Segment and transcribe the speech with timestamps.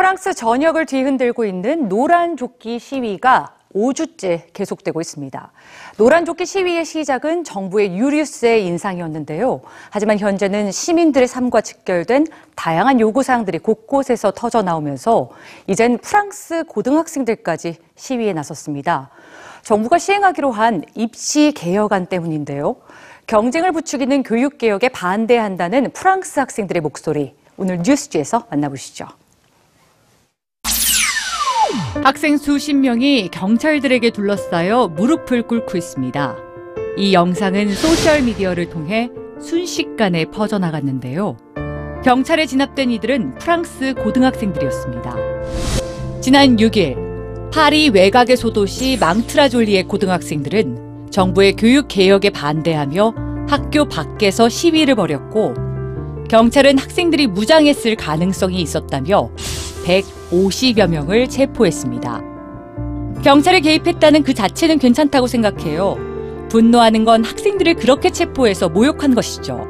[0.00, 5.52] 프랑스 전역을 뒤흔들고 있는 노란 조끼 시위가 5주째 계속되고 있습니다.
[5.98, 9.60] 노란 조끼 시위의 시작은 정부의 유류세 인상이었는데요.
[9.90, 15.28] 하지만 현재는 시민들의 삶과 직결된 다양한 요구사항들이 곳곳에서 터져 나오면서
[15.66, 19.10] 이젠 프랑스 고등학생들까지 시위에 나섰습니다.
[19.60, 22.76] 정부가 시행하기로 한 입시 개혁안 때문인데요.
[23.26, 29.06] 경쟁을 부추기는 교육 개혁에 반대한다는 프랑스 학생들의 목소리 오늘 뉴스지에서 만나보시죠.
[31.96, 36.36] 학생 수십 명이 경찰들에게 둘러싸여 무릎을 꿇고 있습니다.
[36.96, 41.36] 이 영상은 소셜미디어를 통해 순식간에 퍼져나갔는데요.
[42.04, 45.16] 경찰에 진압된 이들은 프랑스 고등학생들이었습니다.
[46.22, 53.14] 지난 6일 파리 외곽의 소도시 망트라졸리의 고등학생들은 정부의 교육 개혁에 반대하며
[53.48, 55.54] 학교 밖에서 시위를 벌였고
[56.30, 59.30] 경찰은 학생들이 무장했을 가능성이 있었다며
[60.30, 62.22] 150여 명을 체포했습니다.
[63.22, 65.96] 경찰이 개입했다는 그 자체는 괜찮다고 생각해요.
[66.48, 69.66] 분노하는 건 학생들을 그렇게 체포해서 모욕한 것이죠.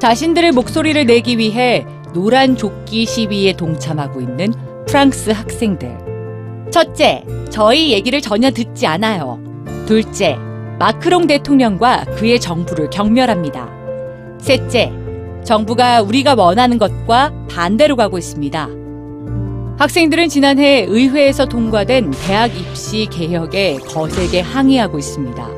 [0.00, 4.52] 자신들의 목소리를 내기 위해 노란 조끼 시위에 동참하고 있는
[4.86, 6.68] 프랑스 학생들.
[6.70, 9.40] 첫째, 저희 얘기를 전혀 듣지 않아요.
[9.86, 10.36] 둘째,
[10.78, 13.68] 마크롱 대통령과 그의 정부를 경멸합니다.
[14.38, 14.92] 셋째,
[15.44, 18.79] 정부가 우리가 원하는 것과 반대로 가고 있습니다.
[19.80, 25.48] 학생들은 지난해 의회에서 통과된 대학 입시 개혁에 거세게 항의하고 있습니다.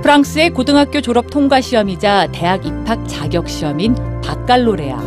[0.00, 5.00] 프랑스의 고등학교 졸업 통과 시험이자 대학 입학 자격 시험인 바칼로레아.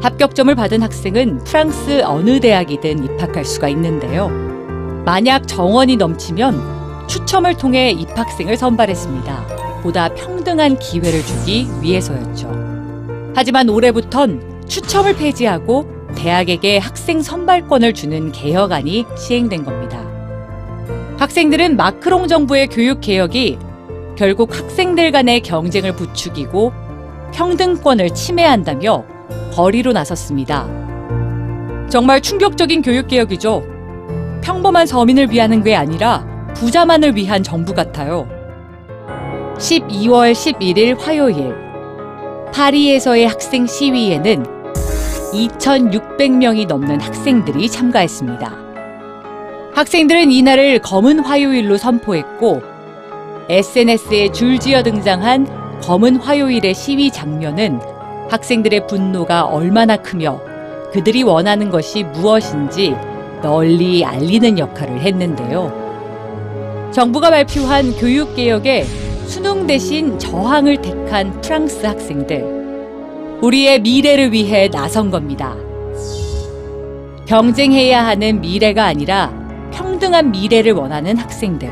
[0.00, 4.28] 합격점을 받은 학생은 프랑스 어느 대학이든 입학할 수가 있는데요.
[5.04, 9.82] 만약 정원이 넘치면 추첨을 통해 입학생을 선발했습니다.
[9.82, 12.48] 보다 평등한 기회를 주기 위해서였죠.
[13.34, 20.00] 하지만 올해부턴 추첨을 폐지하고 대학에게 학생 선발권을 주는 개혁안이 시행된 겁니다.
[21.18, 23.58] 학생들은 마크롱 정부의 교육 개혁이
[24.16, 26.72] 결국 학생들 간의 경쟁을 부추기고
[27.32, 29.04] 평등권을 침해한다며
[29.52, 30.66] 거리로 나섰습니다.
[31.88, 33.64] 정말 충격적인 교육 개혁이죠.
[34.42, 38.28] 평범한 서민을 위하는 게 아니라 부자만을 위한 정부 같아요.
[39.56, 41.54] 12월 11일 화요일
[42.52, 44.61] 파리에서의 학생 시위에는
[45.32, 48.56] 2,600명이 넘는 학생들이 참가했습니다.
[49.74, 52.62] 학생들은 이날을 검은 화요일로 선포했고
[53.48, 57.80] SNS에 줄지어 등장한 검은 화요일의 시위 장면은
[58.30, 60.40] 학생들의 분노가 얼마나 크며
[60.92, 62.94] 그들이 원하는 것이 무엇인지
[63.42, 66.90] 널리 알리는 역할을 했는데요.
[66.92, 68.84] 정부가 발표한 교육개혁에
[69.26, 72.61] 수능 대신 저항을 택한 프랑스 학생들.
[73.42, 75.56] 우리의 미래를 위해 나선 겁니다.
[77.26, 79.32] 경쟁해야 하는 미래가 아니라
[79.72, 81.68] 평등한 미래를 원하는 학생들.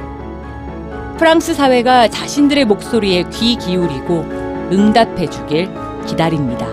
[1.17, 4.25] 프랑스 사회가 자신들의 목소리에 귀 기울이고
[4.73, 5.69] 응답해 주길
[6.07, 6.67] 기다립니다.